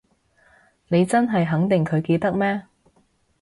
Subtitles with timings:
[0.87, 2.63] 你真係肯定佢記得咩？